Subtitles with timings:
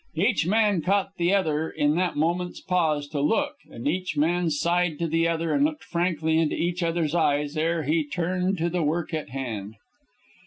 [0.15, 4.97] Each man caught the other in that moment's pause to look, and each man sighed
[4.97, 8.81] to the other and looked frankly into each other's eyes ere he turned to the
[8.81, 9.75] work at hand.